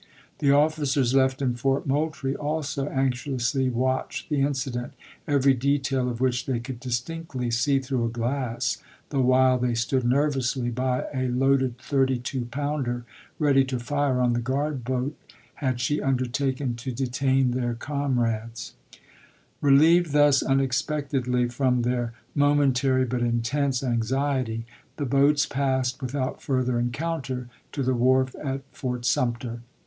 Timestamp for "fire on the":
13.77-14.39